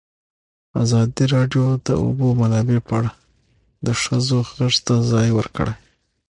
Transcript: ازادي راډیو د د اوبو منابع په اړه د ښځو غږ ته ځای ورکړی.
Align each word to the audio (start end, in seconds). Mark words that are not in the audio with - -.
ازادي 0.83 1.25
راډیو 1.35 1.65
د 1.75 1.79
د 1.87 1.89
اوبو 2.03 2.27
منابع 2.41 2.79
په 2.87 2.93
اړه 2.99 3.11
د 3.85 3.87
ښځو 4.01 4.37
غږ 4.57 4.75
ته 4.85 4.93
ځای 5.11 5.27
ورکړی. 5.33 5.73